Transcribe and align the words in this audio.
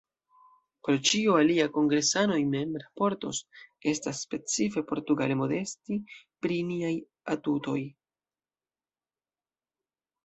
Pri 0.85 0.93
ĉio 1.09 1.33
alia 1.41 1.65
kongresanoj 1.73 2.37
mem 2.53 2.71
raportos— 2.83 3.41
estas 3.91 4.21
specife 4.27 4.85
portugale 4.93 5.35
modesti 5.43 5.99
pri 6.47 6.61
niaj 6.73 6.93
atutoj. 7.37 7.79